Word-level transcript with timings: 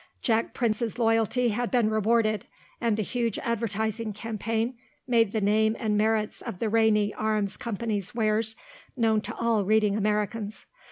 Jack 0.23 0.55
Prince's 0.55 0.97
loyalty 0.97 1.49
had 1.49 1.69
been 1.69 1.91
rewarded, 1.91 2.47
and 2.81 2.97
a 2.97 3.03
huge 3.03 3.37
advertising 3.37 4.13
campaign 4.13 4.75
made 5.07 5.31
the 5.31 5.39
name 5.39 5.75
and 5.77 5.95
merits 5.95 6.41
of 6.41 6.57
the 6.57 6.69
Rainey 6.69 7.13
Arms 7.13 7.55
Company's 7.55 8.15
wares 8.15 8.55
known 8.97 9.21
to 9.21 9.35
all 9.35 9.63
reading 9.63 9.95
Americans. 9.95 10.65